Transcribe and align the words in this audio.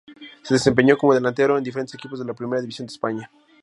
Se 0.41 0.55
desempeñó 0.55 0.97
como 0.97 1.13
delantero 1.13 1.59
en 1.59 1.63
diferentes 1.63 1.93
equipos 1.93 2.17
de 2.17 2.25
la 2.25 2.33
Primera 2.33 2.59
División 2.59 2.87
de 2.87 2.91
España. 2.93 3.31